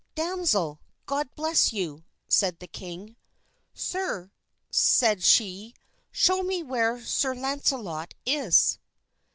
"Damsel, 0.15 0.81
God 1.05 1.29
bless 1.35 1.71
you," 1.73 2.05
said 2.27 2.57
the 2.57 2.65
king. 2.65 3.17
"Sir," 3.75 4.31
said 4.71 5.21
she, 5.21 5.75
"show 6.11 6.41
me 6.41 6.63
where 6.63 6.99
Sir 7.05 7.35
Launcelot 7.35 8.15
is." 8.25 8.79